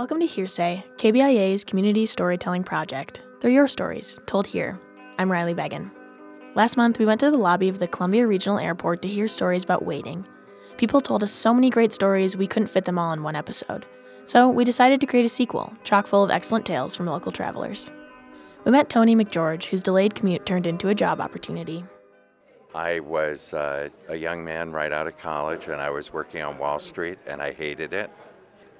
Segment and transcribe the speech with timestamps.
[0.00, 3.20] Welcome to Here Say, KBIA's community storytelling project.
[3.38, 4.80] They're your stories, told here.
[5.18, 5.90] I'm Riley Beggin.
[6.54, 9.62] Last month, we went to the lobby of the Columbia Regional Airport to hear stories
[9.62, 10.26] about waiting.
[10.78, 13.84] People told us so many great stories, we couldn't fit them all in one episode.
[14.24, 17.90] So we decided to create a sequel, chock full of excellent tales from local travelers.
[18.64, 21.84] We met Tony McGeorge, whose delayed commute turned into a job opportunity.
[22.74, 26.56] I was uh, a young man right out of college, and I was working on
[26.56, 28.10] Wall Street, and I hated it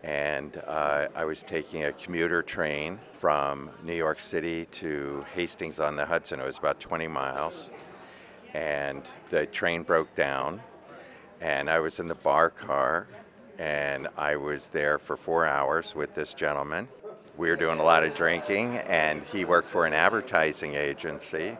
[0.03, 5.97] and uh, I was taking a commuter train from New York City to Hastings on
[5.97, 6.41] the Hudson.
[6.41, 7.71] It was about 20 miles,
[8.55, 10.61] and the train broke down,
[11.41, 13.09] and I was in the bar car,
[13.59, 16.89] and I was there for four hours with this gentleman.
[17.37, 21.57] We were doing a lot of drinking, and he worked for an advertising agency.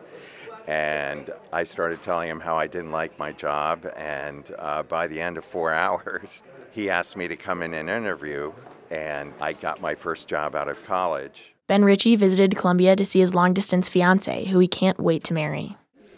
[0.67, 3.91] And I started telling him how I didn't like my job.
[3.95, 7.89] And uh, by the end of four hours, he asked me to come in and
[7.89, 8.51] interview,
[8.89, 11.53] and I got my first job out of college.
[11.67, 15.33] Ben Ritchie visited Columbia to see his long distance fiance, who he can't wait to
[15.33, 15.77] marry.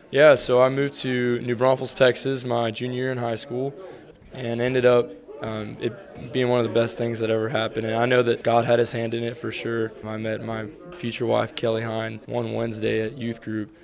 [0.09, 3.73] Yeah, so I moved to New Braunfels, Texas, my junior year in high school,
[4.31, 5.11] and ended up
[5.43, 7.85] um, it being one of the best things that ever happened.
[7.85, 9.91] And I know that God had his hand in it for sure.
[10.03, 13.75] I met my future wife, Kelly Hine, one Wednesday at youth group.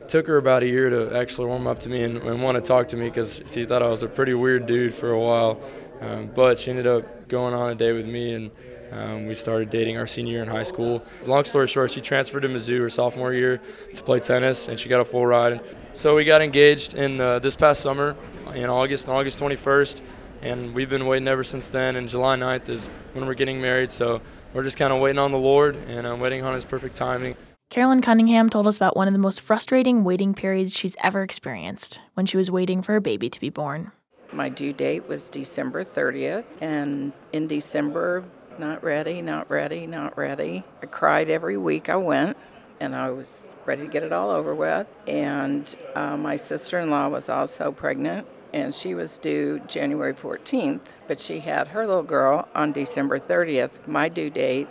[0.00, 2.56] It took her about a year to actually warm up to me and, and want
[2.56, 5.18] to talk to me because she thought I was a pretty weird dude for a
[5.18, 5.60] while.
[6.00, 8.50] Um, but she ended up going on a date with me, and
[8.92, 11.02] um, we started dating our senior year in high school.
[11.26, 13.60] Long story short, she transferred to Mizzou her sophomore year
[13.94, 15.62] to play tennis, and she got a full ride.
[15.92, 18.16] So we got engaged in uh, this past summer
[18.54, 20.00] in August, August 21st,
[20.42, 21.96] and we've been waiting ever since then.
[21.96, 24.20] And July 9th is when we're getting married, so
[24.54, 27.36] we're just kind of waiting on the Lord and uh, waiting on His perfect timing.
[27.68, 32.00] Carolyn Cunningham told us about one of the most frustrating waiting periods she's ever experienced
[32.14, 33.92] when she was waiting for a baby to be born.
[34.32, 38.24] My due date was December 30th, and in December,
[38.58, 40.62] not ready, not ready, not ready.
[40.82, 42.36] I cried every week I went,
[42.78, 44.86] and I was ready to get it all over with.
[45.08, 50.80] And uh, my sister in law was also pregnant, and she was due January 14th,
[51.08, 54.68] but she had her little girl on December 30th, my due date.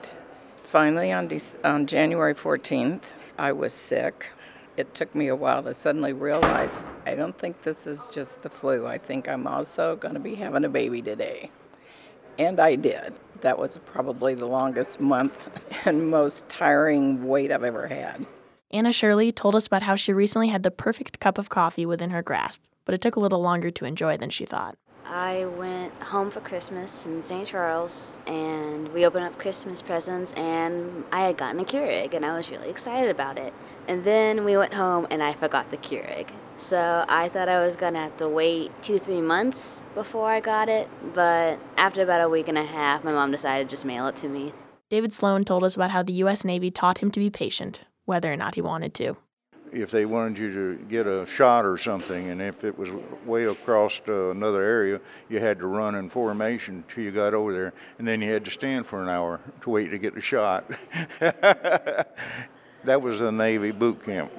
[0.56, 3.02] Finally, on, De- on January 14th,
[3.38, 4.32] I was sick
[4.80, 8.50] it took me a while to suddenly realize I don't think this is just the
[8.50, 8.88] flu.
[8.88, 11.52] I think I'm also going to be having a baby today.
[12.38, 13.14] And I did.
[13.42, 15.50] That was probably the longest month
[15.86, 18.26] and most tiring wait I've ever had.
[18.72, 22.12] Anna Shirley told us about how she recently had the perfect cup of coffee within
[22.12, 24.78] her grasp, but it took a little longer to enjoy than she thought.
[25.06, 27.48] I went home for Christmas in St.
[27.48, 32.36] Charles and we opened up Christmas presents and I had gotten a Keurig and I
[32.36, 33.54] was really excited about it.
[33.88, 36.30] And then we went home and I forgot the Keurig.
[36.58, 40.70] So I thought I was gonna have to wait two, three months before I got
[40.70, 44.08] it, but after about a week and a half, my mom decided to just mail
[44.08, 44.54] it to me.
[44.90, 46.44] David Sloan told us about how the U.S.
[46.44, 49.18] Navy taught him to be patient, whether or not he wanted to
[49.72, 52.90] if they wanted you to get a shot or something, and if it was
[53.26, 55.00] way across uh, another area,
[55.30, 58.46] you had to run in formation till you got over there, and then you had
[58.46, 60.70] to stand for an hour to wait to get the shot.
[61.20, 64.32] that was the Navy boot camp.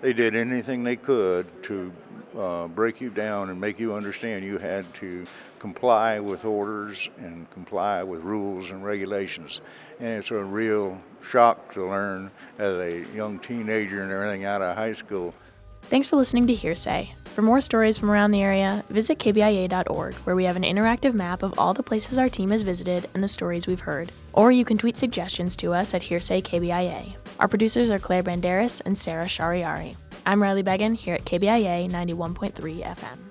[0.00, 1.92] They did anything they could to
[2.36, 5.24] uh, break you down and make you understand you had to
[5.58, 9.60] comply with orders and comply with rules and regulations.
[9.98, 14.76] And it's a real shock to learn as a young teenager and everything out of
[14.76, 15.34] high school.
[15.82, 17.12] Thanks for listening to Here Say.
[17.34, 21.42] For more stories from around the area, visit kbia.org, where we have an interactive map
[21.42, 24.10] of all the places our team has visited and the stories we've heard.
[24.32, 27.14] Or you can tweet suggestions to us at Hearsay KBIA.
[27.38, 29.96] Our producers are Claire Banderas and Sarah Shariari.
[30.26, 33.29] I'm Riley Beggin here at KBIA 91.3 FM.